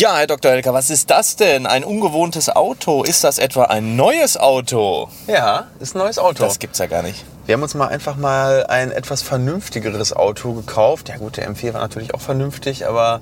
[0.00, 0.52] Ja, Herr Dr.
[0.52, 1.66] Helker, was ist das denn?
[1.66, 3.02] Ein ungewohntes Auto?
[3.02, 5.10] Ist das etwa ein neues Auto?
[5.26, 6.42] Ja, ist ein neues Auto.
[6.42, 7.22] Das gibt's ja gar nicht.
[7.44, 11.10] Wir haben uns mal einfach mal ein etwas vernünftigeres Auto gekauft.
[11.10, 13.20] Ja gut, der M4 war natürlich auch vernünftig, aber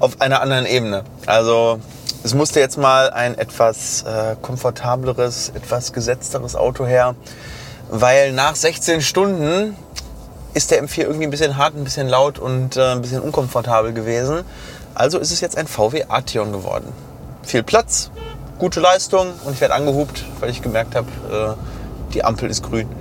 [0.00, 1.04] auf einer anderen Ebene.
[1.26, 1.78] Also
[2.24, 7.14] es musste jetzt mal ein etwas äh, komfortableres, etwas gesetzteres Auto her,
[7.88, 9.76] weil nach 16 Stunden
[10.54, 13.92] ist der M4 irgendwie ein bisschen hart, ein bisschen laut und äh, ein bisschen unkomfortabel
[13.92, 14.42] gewesen.
[14.96, 16.90] Also ist es jetzt ein VW Arteon geworden.
[17.42, 18.10] Viel Platz,
[18.58, 22.88] gute Leistung und ich werde angehupt, weil ich gemerkt habe, äh, die Ampel ist grün.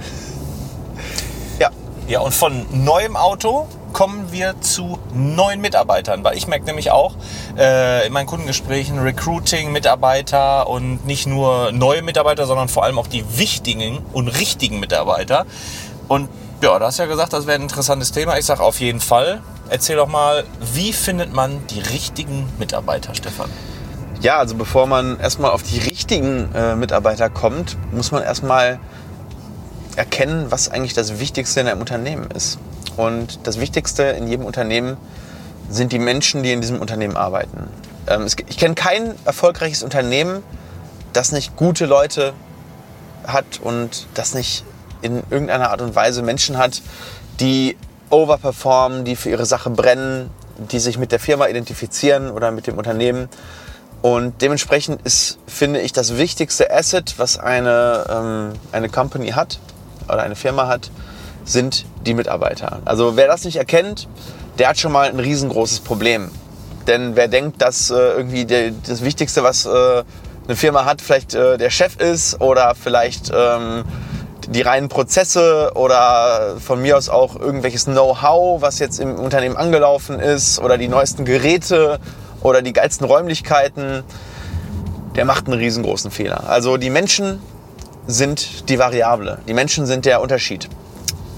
[1.57, 1.69] Ja.
[2.09, 7.15] Ja, und von neuem Auto kommen wir zu neuen Mitarbeitern, weil ich merke nämlich auch
[7.57, 13.07] äh, in meinen Kundengesprächen Recruiting, Mitarbeiter und nicht nur neue Mitarbeiter, sondern vor allem auch
[13.07, 15.45] die wichtigen und richtigen Mitarbeiter.
[16.09, 16.27] Und
[16.61, 18.37] ja, du hast ja gesagt, das wäre ein interessantes Thema.
[18.37, 19.41] Ich sage auf jeden Fall.
[19.69, 23.49] Erzähl doch mal, wie findet man die richtigen Mitarbeiter, Stefan?
[24.21, 28.79] Ja, also bevor man erstmal auf die richtigen äh, Mitarbeiter kommt, muss man erstmal
[29.95, 32.57] erkennen, was eigentlich das Wichtigste in einem Unternehmen ist.
[32.97, 34.97] Und das Wichtigste in jedem Unternehmen
[35.69, 37.67] sind die Menschen, die in diesem Unternehmen arbeiten.
[38.07, 40.43] Ähm, es, ich kenne kein erfolgreiches Unternehmen,
[41.13, 42.33] das nicht gute Leute
[43.25, 44.63] hat und das nicht
[45.05, 46.81] in irgendeiner Art und Weise Menschen hat,
[47.39, 47.77] die
[48.09, 52.77] overperformen, die für ihre Sache brennen, die sich mit der Firma identifizieren oder mit dem
[52.77, 53.29] Unternehmen.
[54.01, 59.59] Und dementsprechend ist, finde ich, das wichtigste Asset, was eine, ähm, eine Company hat
[60.07, 60.91] oder eine Firma hat,
[61.43, 62.81] sind die Mitarbeiter.
[62.85, 64.07] Also wer das nicht erkennt,
[64.57, 66.29] der hat schon mal ein riesengroßes Problem.
[66.87, 70.03] Denn wer denkt, dass äh, irgendwie der, das Wichtigste, was äh,
[70.47, 73.83] eine Firma hat, vielleicht äh, der Chef ist oder vielleicht ähm,
[74.47, 80.19] die reinen Prozesse oder von mir aus auch irgendwelches Know-how, was jetzt im Unternehmen angelaufen
[80.19, 81.99] ist oder die neuesten Geräte
[82.41, 84.03] oder die geilsten Räumlichkeiten,
[85.15, 86.49] der macht einen riesengroßen Fehler.
[86.49, 87.41] Also die Menschen
[88.07, 89.39] sind die Variable.
[89.47, 90.69] Die Menschen sind der Unterschied.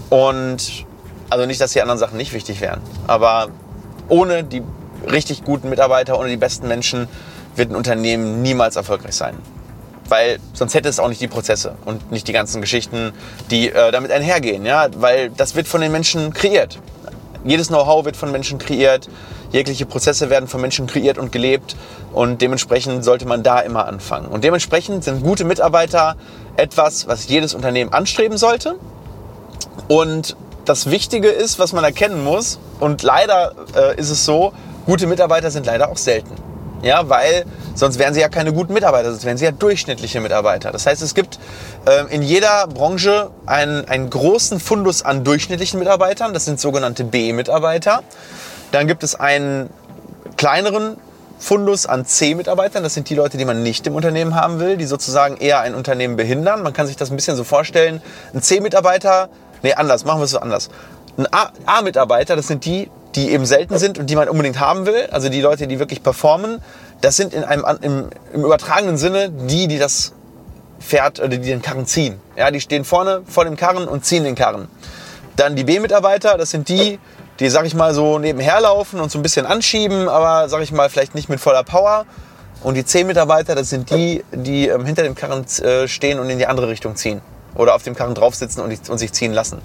[0.09, 0.85] Und
[1.29, 3.50] also nicht, dass die anderen Sachen nicht wichtig wären, aber
[4.09, 4.63] ohne die
[5.09, 7.07] richtig guten Mitarbeiter, ohne die besten Menschen
[7.56, 9.38] wird ein Unternehmen niemals erfolgreich sein
[10.09, 13.13] weil sonst hätte es auch nicht die Prozesse und nicht die ganzen Geschichten,
[13.51, 16.79] die äh, damit einhergehen, ja, weil das wird von den Menschen kreiert.
[17.44, 19.07] Jedes Know-how wird von Menschen kreiert,
[19.51, 21.75] jegliche Prozesse werden von Menschen kreiert und gelebt
[22.13, 24.28] und dementsprechend sollte man da immer anfangen.
[24.28, 26.16] Und dementsprechend sind gute Mitarbeiter
[26.56, 28.75] etwas, was jedes Unternehmen anstreben sollte.
[29.88, 30.35] Und
[30.66, 34.51] das Wichtige ist, was man erkennen muss, und leider äh, ist es so,
[34.85, 36.35] gute Mitarbeiter sind leider auch selten.
[36.82, 40.72] Ja, weil sonst wären sie ja keine guten Mitarbeiter, sonst wären sie ja durchschnittliche Mitarbeiter.
[40.72, 41.40] Das heißt, es gibt
[41.86, 48.04] äh, in jeder Branche einen, einen großen Fundus an durchschnittlichen Mitarbeitern, das sind sogenannte B-Mitarbeiter.
[48.72, 49.70] Dann gibt es einen
[50.38, 50.98] kleineren
[51.40, 54.86] Fundus an C-Mitarbeitern, das sind die Leute, die man nicht im Unternehmen haben will, die
[54.86, 56.64] sozusagen eher ein Unternehmen behindern.
[56.64, 58.02] Man kann sich das ein bisschen so vorstellen,
[58.34, 59.30] ein C-Mitarbeiter,
[59.64, 60.70] nee, anders, machen wir es so anders.
[61.18, 61.28] Ein
[61.66, 65.28] A-Mitarbeiter, das sind die, die eben selten sind und die man unbedingt haben will, also
[65.28, 66.61] die Leute, die wirklich performen,
[67.01, 70.13] das sind in einem, im, im übertragenen Sinne die, die das
[70.79, 72.22] Pferd oder die den Karren ziehen.
[72.35, 74.67] Ja, die stehen vorne vor dem Karren und ziehen den Karren.
[75.35, 77.00] Dann die B-Mitarbeiter, das sind die,
[77.39, 80.72] die, sag ich mal, so nebenher laufen und so ein bisschen anschieben, aber, sag ich
[80.72, 82.05] mal, vielleicht nicht mit voller Power.
[82.63, 86.38] Und die C-Mitarbeiter, das sind die, die ähm, hinter dem Karren äh, stehen und in
[86.38, 87.22] die andere Richtung ziehen.
[87.55, 89.61] Oder auf dem Karren drauf sitzen und, und sich ziehen lassen.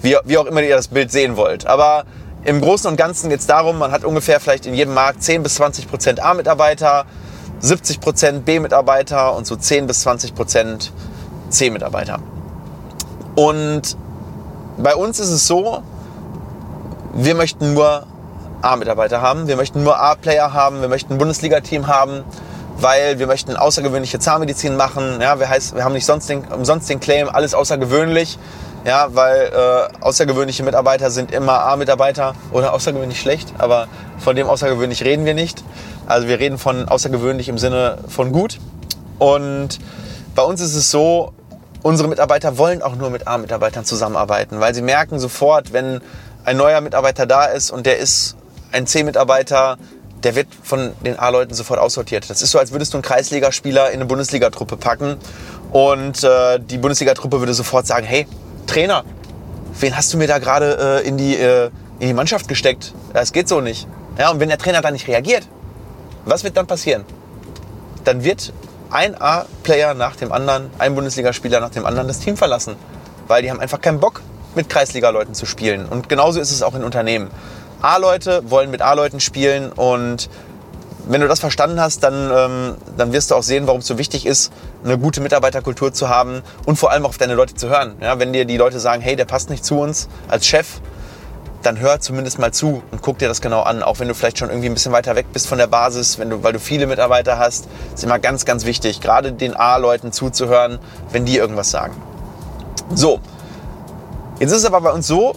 [0.00, 1.66] Wie, wie auch immer ihr das Bild sehen wollt.
[1.66, 2.04] Aber
[2.44, 5.42] im Großen und Ganzen geht es darum, man hat ungefähr vielleicht in jedem Markt 10
[5.42, 7.06] bis 20 Prozent A-Mitarbeiter,
[7.60, 10.92] 70 Prozent B-Mitarbeiter und so 10 bis 20 Prozent
[11.48, 12.18] C-Mitarbeiter.
[13.34, 13.96] Und
[14.76, 15.82] bei uns ist es so,
[17.14, 18.06] wir möchten nur
[18.60, 22.24] A-Mitarbeiter haben, wir möchten nur A-Player haben, wir möchten ein Bundesliga-Team haben,
[22.76, 25.20] weil wir möchten außergewöhnliche Zahnmedizin machen.
[25.20, 28.38] Ja, wir, heißt, wir haben nicht sonst den, umsonst den Claim, alles außergewöhnlich.
[28.84, 33.88] Ja, weil äh, außergewöhnliche Mitarbeiter sind immer A-Mitarbeiter oder außergewöhnlich schlecht, aber
[34.18, 35.64] von dem außergewöhnlich reden wir nicht.
[36.06, 38.58] Also wir reden von außergewöhnlich im Sinne von gut.
[39.18, 39.78] Und
[40.34, 41.32] bei uns ist es so,
[41.82, 46.02] unsere Mitarbeiter wollen auch nur mit A-Mitarbeitern zusammenarbeiten, weil sie merken sofort, wenn
[46.44, 48.36] ein neuer Mitarbeiter da ist und der ist
[48.70, 49.78] ein C-Mitarbeiter,
[50.24, 52.28] der wird von den A-Leuten sofort aussortiert.
[52.28, 55.16] Das ist so, als würdest du einen Kreisligaspieler in eine Bundesligatruppe packen
[55.72, 58.26] und äh, die Bundesligatruppe würde sofort sagen, hey,
[58.66, 59.04] Trainer,
[59.80, 62.92] wen hast du mir da gerade äh, in, die, äh, in die Mannschaft gesteckt?
[63.12, 63.86] Das geht so nicht.
[64.18, 65.46] Ja, und wenn der Trainer da nicht reagiert,
[66.24, 67.04] was wird dann passieren?
[68.04, 68.52] Dann wird
[68.90, 72.76] ein A-Player nach dem anderen, ein Bundesligaspieler nach dem anderen das Team verlassen.
[73.26, 74.22] Weil die haben einfach keinen Bock,
[74.54, 75.86] mit Kreisliga-Leuten zu spielen.
[75.86, 77.30] Und genauso ist es auch in Unternehmen.
[77.82, 80.30] A-Leute wollen mit A-Leuten spielen und
[81.06, 83.98] wenn du das verstanden hast, dann, ähm, dann wirst du auch sehen, warum es so
[83.98, 84.52] wichtig ist,
[84.84, 87.94] eine gute Mitarbeiterkultur zu haben und vor allem auch auf deine Leute zu hören.
[88.00, 90.80] Ja, wenn dir die Leute sagen, hey, der passt nicht zu uns als Chef,
[91.62, 93.82] dann hör zumindest mal zu und guck dir das genau an.
[93.82, 96.30] Auch wenn du vielleicht schon irgendwie ein bisschen weiter weg bist von der Basis, wenn
[96.30, 100.78] du, weil du viele Mitarbeiter hast, ist immer ganz, ganz wichtig, gerade den A-Leuten zuzuhören,
[101.10, 101.94] wenn die irgendwas sagen.
[102.94, 103.20] So,
[104.40, 105.34] jetzt ist es aber bei uns so,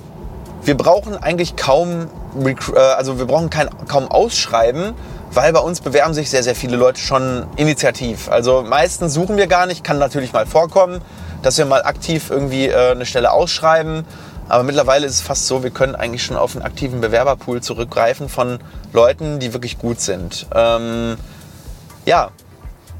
[0.63, 2.09] wir brauchen eigentlich kaum,
[2.43, 4.93] äh, also wir brauchen kein, kaum Ausschreiben,
[5.31, 8.29] weil bei uns bewerben sich sehr, sehr viele Leute schon initiativ.
[8.29, 11.01] Also meistens suchen wir gar nicht, kann natürlich mal vorkommen,
[11.41, 14.06] dass wir mal aktiv irgendwie äh, eine Stelle ausschreiben.
[14.50, 18.29] Aber mittlerweile ist es fast so, wir können eigentlich schon auf einen aktiven Bewerberpool zurückgreifen
[18.29, 18.59] von
[18.94, 20.47] Leuten, die wirklich gut sind.
[20.56, 21.18] Ähm,
[22.06, 22.31] ja,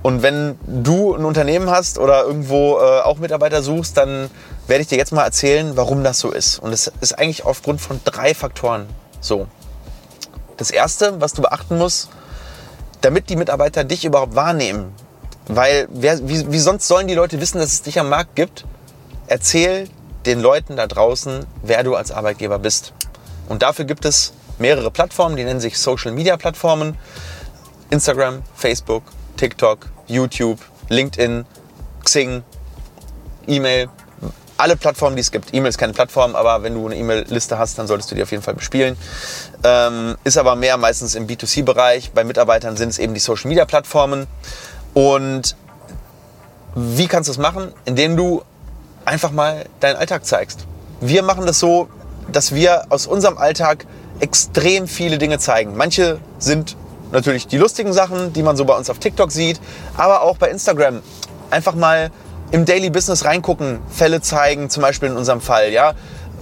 [0.04, 4.30] und wenn du ein Unternehmen hast oder irgendwo äh, auch Mitarbeiter suchst, dann
[4.68, 6.60] werde ich dir jetzt mal erzählen, warum das so ist.
[6.60, 8.88] Und es ist eigentlich aufgrund von drei Faktoren
[9.22, 9.48] so.
[10.58, 12.10] Das erste, was du beachten musst,
[13.02, 14.94] damit die Mitarbeiter dich überhaupt wahrnehmen,
[15.48, 18.66] weil wer, wie, wie sonst sollen die Leute wissen, dass es dich am Markt gibt?
[19.28, 19.88] Erzähl
[20.26, 22.94] den Leuten da draußen, wer du als Arbeitgeber bist.
[23.48, 26.98] Und dafür gibt es mehrere Plattformen, die nennen sich Social Media Plattformen.
[27.90, 29.04] Instagram, Facebook,
[29.38, 30.60] TikTok, YouTube,
[30.90, 31.46] LinkedIn,
[32.04, 32.44] Xing,
[33.48, 33.90] E-Mail,
[34.58, 35.54] alle Plattformen, die es gibt.
[35.54, 38.32] E-Mail ist keine Plattform, aber wenn du eine E-Mail-Liste hast, dann solltest du die auf
[38.32, 38.98] jeden Fall bespielen.
[39.64, 42.12] Ähm, ist aber mehr meistens im B2C-Bereich.
[42.12, 44.28] Bei Mitarbeitern sind es eben die Social-Media-Plattformen.
[44.94, 45.56] Und
[46.76, 47.72] wie kannst du es machen?
[47.86, 48.44] Indem du
[49.06, 50.66] einfach mal deinen Alltag zeigst.
[51.00, 51.88] Wir machen das so,
[52.32, 53.86] dass wir aus unserem Alltag
[54.20, 55.78] extrem viele Dinge zeigen.
[55.78, 56.76] Manche sind
[57.12, 59.60] natürlich die lustigen Sachen, die man so bei uns auf TikTok sieht,
[59.96, 61.02] aber auch bei Instagram.
[61.50, 62.12] Einfach mal
[62.52, 65.72] im Daily Business reingucken, Fälle zeigen, zum Beispiel in unserem Fall.
[65.72, 65.94] Ja,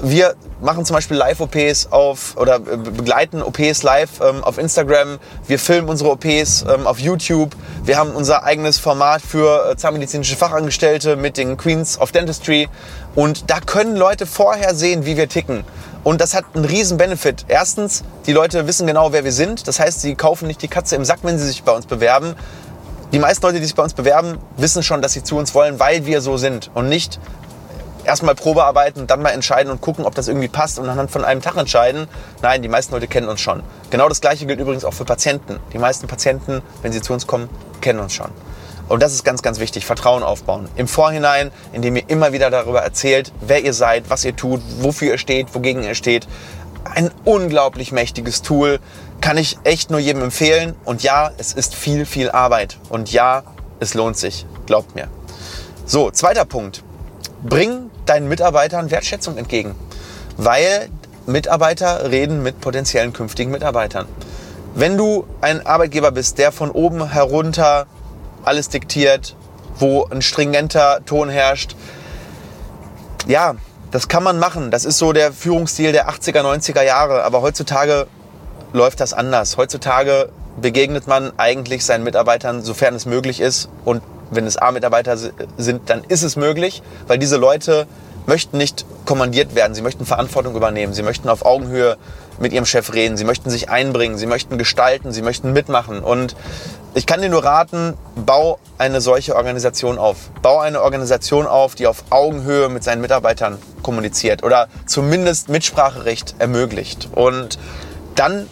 [0.02, 5.19] wir machen zum Beispiel Live-OPs auf oder begleiten OPs live ähm, auf Instagram.
[5.48, 7.56] Wir filmen unsere OPs ähm, auf YouTube.
[7.84, 12.68] Wir haben unser eigenes Format für äh, zahnmedizinische Fachangestellte mit den Queens of Dentistry.
[13.16, 15.63] Und da können Leute vorher sehen, wie wir ticken.
[16.04, 17.46] Und das hat einen riesen Benefit.
[17.48, 19.68] Erstens, die Leute wissen genau, wer wir sind.
[19.68, 22.36] Das heißt, sie kaufen nicht die Katze im Sack, wenn sie sich bei uns bewerben.
[23.16, 25.80] Die meisten Leute, die sich bei uns bewerben, wissen schon, dass sie zu uns wollen,
[25.80, 27.18] weil wir so sind und nicht,
[28.04, 31.42] erstmal Probearbeiten, dann mal entscheiden und gucken, ob das irgendwie passt und anhand von einem
[31.42, 32.10] Tag entscheiden.
[32.42, 33.64] Nein, die meisten Leute kennen uns schon.
[33.90, 35.62] Genau das gleiche gilt übrigens auch für Patienten.
[35.72, 37.48] Die meisten Patienten, wenn sie zu uns kommen,
[37.80, 38.32] kennen uns schon.
[38.90, 39.86] Und das ist ganz, ganz wichtig.
[39.86, 40.68] Vertrauen aufbauen.
[40.76, 45.14] Im Vorhinein, indem ihr immer wieder darüber erzählt, wer ihr seid, was ihr tut, wofür
[45.14, 46.28] ihr steht, wogegen ihr steht.
[46.86, 48.80] Ein unglaublich mächtiges Tool.
[49.22, 50.76] Kann ich echt nur jedem empfehlen.
[50.86, 52.78] Und ja, es ist viel, viel Arbeit.
[52.90, 53.44] Und ja,
[53.80, 54.46] es lohnt sich.
[54.66, 55.08] Glaubt mir.
[55.86, 56.84] So, zweiter Punkt.
[57.44, 59.76] Bring deinen Mitarbeitern Wertschätzung entgegen.
[60.38, 60.90] Weil
[61.26, 64.08] Mitarbeiter reden mit potenziellen künftigen Mitarbeitern.
[64.76, 67.88] Wenn du ein Arbeitgeber bist, der von oben herunter
[68.44, 69.36] alles diktiert,
[69.80, 71.76] wo ein stringenter Ton herrscht,
[73.28, 73.56] ja,
[73.95, 74.71] das kann man machen.
[74.71, 77.24] Das ist so der Führungsstil der 80er, 90er Jahre.
[77.24, 78.07] Aber heutzutage
[78.74, 79.56] läuft das anders.
[79.56, 80.27] Heutzutage
[80.62, 84.01] begegnet man eigentlich seinen Mitarbeitern, sofern es möglich ist, und
[84.31, 85.18] wenn es A-Mitarbeiter
[85.57, 87.87] sind, dann ist es möglich, weil diese Leute
[88.25, 91.95] möchten nicht kommandiert werden, sie möchten Verantwortung übernehmen, sie möchten auf Augenhöhe
[92.40, 95.99] mit ihrem Chef reden, sie möchten sich einbringen, sie möchten gestalten, sie möchten mitmachen.
[95.99, 96.35] Und
[96.95, 100.30] ich kann dir nur raten, bau eine solche Organisation auf.
[100.42, 107.09] Bau eine Organisation auf, die auf Augenhöhe mit seinen Mitarbeitern kommuniziert oder zumindest Mitspracherecht ermöglicht.
[107.14, 107.59] Und
[108.16, 108.47] dann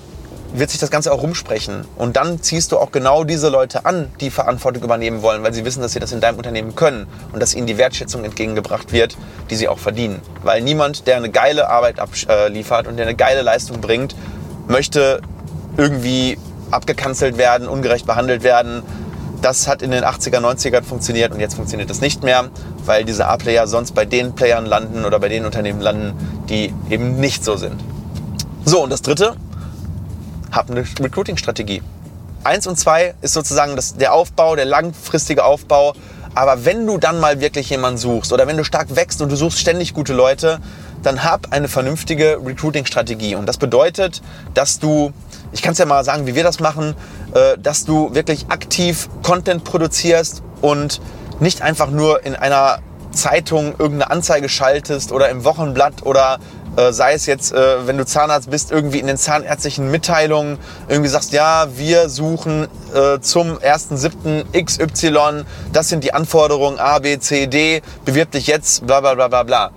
[0.51, 1.85] wird sich das Ganze auch rumsprechen.
[1.95, 5.63] Und dann ziehst du auch genau diese Leute an, die Verantwortung übernehmen wollen, weil sie
[5.63, 9.17] wissen, dass sie das in deinem Unternehmen können und dass ihnen die Wertschätzung entgegengebracht wird,
[9.50, 10.21] die sie auch verdienen.
[10.43, 14.17] Weil niemand, der eine geile Arbeit abliefert und der eine geile Leistung bringt,
[14.67, 15.21] möchte
[15.77, 16.38] irgendwie
[16.74, 18.84] abgekanzelt werden, ungerecht behandelt werden.
[19.42, 22.50] Das hat in den 80er, 90ern funktioniert und jetzt funktioniert das nicht mehr,
[22.86, 26.13] weil diese A-Player sonst bei den Playern landen oder bei den Unternehmen landen,
[26.50, 27.82] die eben nicht so sind.
[28.65, 29.36] So, und das Dritte,
[30.51, 31.82] hab eine Recruiting-Strategie.
[32.46, 35.94] Eins und zwei ist sozusagen das, der Aufbau, der langfristige Aufbau.
[36.36, 39.36] Aber wenn du dann mal wirklich jemanden suchst oder wenn du stark wächst und du
[39.36, 40.60] suchst ständig gute Leute,
[41.03, 43.36] dann hab eine vernünftige Recruiting-Strategie.
[43.36, 44.22] Und das bedeutet,
[44.53, 45.13] dass du,
[45.51, 46.95] ich kann es ja mal sagen, wie wir das machen,
[47.33, 51.01] äh, dass du wirklich aktiv Content produzierst und
[51.39, 52.79] nicht einfach nur in einer
[53.12, 56.39] Zeitung irgendeine Anzeige schaltest oder im Wochenblatt oder
[56.77, 60.57] äh, sei es jetzt, äh, wenn du Zahnarzt bist, irgendwie in den zahnärztlichen Mitteilungen
[60.88, 62.67] irgendwie sagst, ja, wir suchen
[63.22, 64.45] zum 1.7.
[64.63, 69.27] XY, das sind die Anforderungen A, B, C, D, bewirb dich jetzt, bla bla bla
[69.27, 69.72] bla bla.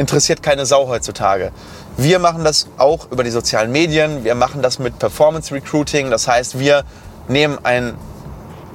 [0.00, 1.52] Interessiert keine Sau heutzutage.
[1.98, 6.26] Wir machen das auch über die sozialen Medien, wir machen das mit Performance Recruiting, das
[6.26, 6.84] heißt, wir
[7.28, 7.92] nehmen ein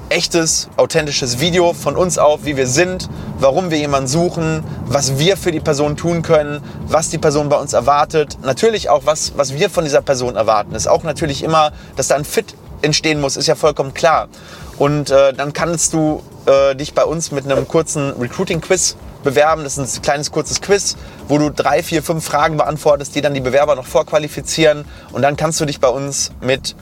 [0.10, 5.36] echtes, authentisches Video von uns auf, wie wir sind, warum wir jemanden suchen, was wir
[5.36, 8.38] für die Person tun können, was die Person bei uns erwartet.
[8.44, 10.76] Natürlich auch, was, was wir von dieser Person erwarten.
[10.76, 12.54] Ist auch natürlich immer, dass da ein Fit
[12.84, 14.28] entstehen muss, ist ja vollkommen klar.
[14.78, 19.66] Und äh, dann kannst du äh, dich bei uns mit einem kurzen Recruiting-Quiz bewerben.
[19.66, 20.96] Das ist ein kleines kurzes Quiz,
[21.28, 24.86] wo du drei, vier, fünf Fragen beantwortest, die dann die Bewerber noch vorqualifizieren.
[25.12, 26.76] Und dann kannst du dich bei uns mit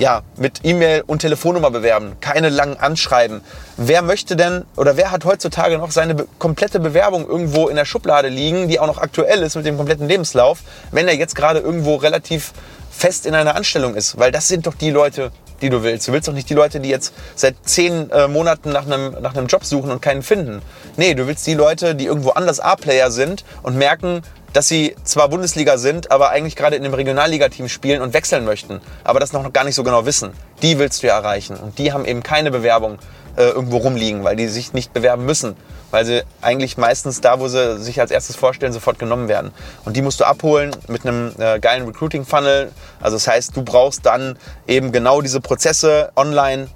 [0.00, 3.42] ja, mit E-Mail und Telefonnummer bewerben, keine langen Anschreiben.
[3.76, 8.28] Wer möchte denn oder wer hat heutzutage noch seine komplette Bewerbung irgendwo in der Schublade
[8.28, 11.96] liegen, die auch noch aktuell ist mit dem kompletten Lebenslauf, wenn er jetzt gerade irgendwo
[11.96, 12.54] relativ
[12.90, 14.18] fest in einer Anstellung ist?
[14.18, 16.08] Weil das sind doch die Leute, die du willst.
[16.08, 19.34] Du willst doch nicht die Leute, die jetzt seit zehn äh, Monaten nach einem, nach
[19.34, 20.62] einem Job suchen und keinen finden.
[20.96, 25.28] Nee, du willst die Leute, die irgendwo anders A-Player sind und merken, dass sie zwar
[25.28, 29.52] Bundesliga sind, aber eigentlich gerade in einem Regionalligateam spielen und wechseln möchten, aber das noch
[29.52, 30.32] gar nicht so genau wissen.
[30.62, 31.56] Die willst du ja erreichen.
[31.56, 32.98] Und die haben eben keine Bewerbung
[33.40, 35.56] äh, irgendwo rumliegen, weil die sich nicht bewerben müssen.
[35.90, 39.50] Weil sie eigentlich meistens da, wo sie sich als erstes vorstellen, sofort genommen werden.
[39.84, 42.70] Und die musst du abholen mit einem äh, geilen Recruiting-Funnel.
[43.00, 46.68] Also das heißt, du brauchst dann eben genau diese Prozesse online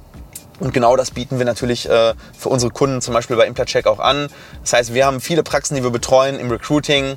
[0.61, 3.99] und genau das bieten wir natürlich äh, für unsere Kunden zum Beispiel bei Implacheck auch
[3.99, 4.29] an.
[4.63, 7.17] Das heißt, wir haben viele Praxen, die wir betreuen im Recruiting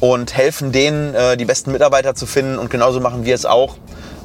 [0.00, 2.58] und helfen denen, äh, die besten Mitarbeiter zu finden.
[2.58, 3.76] Und genauso machen wir es auch.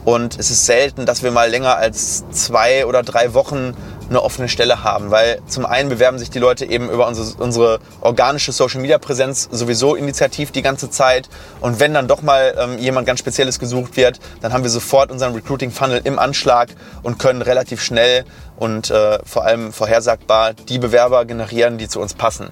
[0.07, 3.75] Und es ist selten, dass wir mal länger als zwei oder drei Wochen
[4.09, 7.79] eine offene Stelle haben, weil zum einen bewerben sich die Leute eben über unsere, unsere
[7.99, 11.27] organische Social Media Präsenz sowieso initiativ die ganze Zeit
[11.59, 15.11] und wenn dann doch mal ähm, jemand ganz Spezielles gesucht wird, dann haben wir sofort
[15.11, 16.69] unseren Recruiting Funnel im Anschlag
[17.03, 18.23] und können relativ schnell
[18.55, 22.47] und äh, vor allem vorhersagbar die Bewerber generieren, die zu uns passen.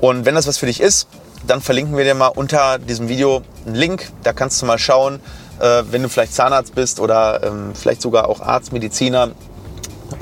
[0.00, 1.06] Und wenn das was für dich ist,
[1.46, 4.10] dann verlinken wir dir mal unter diesem Video einen Link.
[4.22, 5.20] Da kannst du mal schauen,
[5.62, 9.30] äh, wenn du vielleicht Zahnarzt bist oder ähm, vielleicht sogar auch Arzt, Mediziner,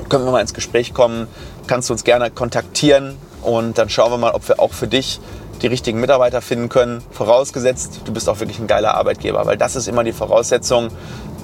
[0.07, 1.27] können wir mal ins Gespräch kommen.
[1.67, 5.19] Kannst du uns gerne kontaktieren und dann schauen wir mal, ob wir auch für dich
[5.61, 7.03] die richtigen Mitarbeiter finden können.
[7.11, 10.89] Vorausgesetzt, du bist auch wirklich ein geiler Arbeitgeber, weil das ist immer die Voraussetzung.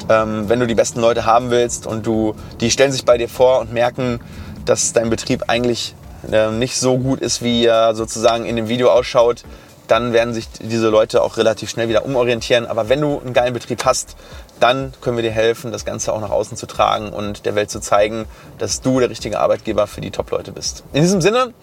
[0.09, 3.27] Ähm, wenn du die besten Leute haben willst und du, die stellen sich bei dir
[3.27, 4.19] vor und merken,
[4.65, 5.95] dass dein Betrieb eigentlich
[6.31, 9.43] äh, nicht so gut ist, wie er sozusagen in dem Video ausschaut,
[9.87, 12.65] dann werden sich diese Leute auch relativ schnell wieder umorientieren.
[12.65, 14.15] Aber wenn du einen geilen Betrieb hast,
[14.59, 17.69] dann können wir dir helfen, das Ganze auch nach außen zu tragen und der Welt
[17.69, 18.25] zu zeigen,
[18.57, 20.83] dass du der richtige Arbeitgeber für die Top-Leute bist.
[20.93, 21.53] In diesem Sinne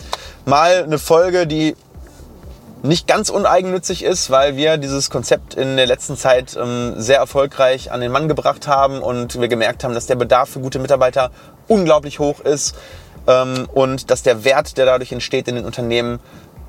[0.45, 1.77] mal eine Folge, die
[2.83, 7.91] nicht ganz uneigennützig ist, weil wir dieses Konzept in der letzten Zeit ähm, sehr erfolgreich
[7.91, 11.31] an den Mann gebracht haben und wir gemerkt haben, dass der Bedarf für gute Mitarbeiter
[11.67, 12.77] unglaublich hoch ist
[13.27, 16.21] ähm, und dass der Wert, der dadurch entsteht in den Unternehmen,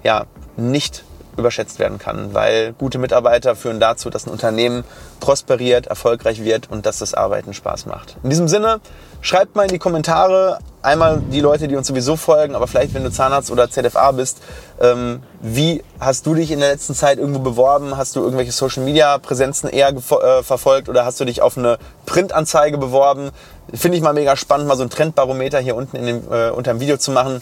[0.03, 1.03] ja nicht
[1.37, 4.83] überschätzt werden kann, weil gute Mitarbeiter führen dazu, dass ein Unternehmen
[5.19, 8.17] prosperiert, erfolgreich wird und dass das Arbeiten Spaß macht.
[8.23, 8.79] In diesem Sinne,
[9.21, 13.03] schreibt mal in die Kommentare, einmal die Leute, die uns sowieso folgen, aber vielleicht, wenn
[13.03, 14.41] du Zahnarzt oder ZFA bist,
[14.79, 17.97] ähm, wie hast du dich in der letzten Zeit irgendwo beworben?
[17.97, 23.31] Hast du irgendwelche Social-Media-Präsenzen eher äh, verfolgt oder hast du dich auf eine Printanzeige beworben?
[23.73, 26.73] Finde ich mal mega spannend, mal so ein Trendbarometer hier unten in dem, äh, unter
[26.73, 27.41] dem Video zu machen.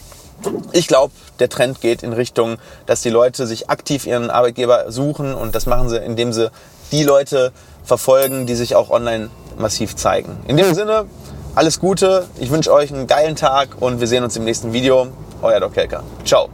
[0.72, 5.34] Ich glaube, der Trend geht in Richtung, dass die Leute sich aktiv ihren Arbeitgeber suchen
[5.34, 6.50] und das machen sie, indem sie
[6.92, 7.52] die Leute
[7.84, 10.38] verfolgen, die sich auch online massiv zeigen.
[10.48, 11.06] In dem Sinne,
[11.54, 15.08] alles Gute, ich wünsche euch einen geilen Tag und wir sehen uns im nächsten Video.
[15.42, 16.02] Euer Doc Kelker.
[16.24, 16.48] Ciao.